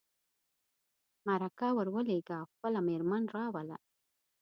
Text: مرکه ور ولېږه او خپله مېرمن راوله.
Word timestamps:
مرکه 1.25 1.67
ور 1.77 1.87
ولېږه 1.95 2.35
او 2.41 2.45
خپله 2.51 2.79
مېرمن 2.87 3.23
راوله. 3.35 3.77